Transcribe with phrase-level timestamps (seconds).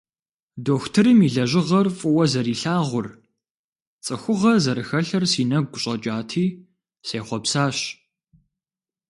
[0.63, 3.07] Дохутырым и лэжьыгъэр фӀыуэ зэрилъагъур,
[4.05, 6.45] цӀыхугъэ зэрыхэлъыр си нэгу щӀэкӀати,
[7.07, 7.77] сехъуэпсащ.